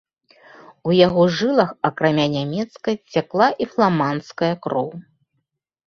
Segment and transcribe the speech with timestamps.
[0.89, 4.89] У яго жылах, акрамя нямецкай, цякла і фламандская кроў.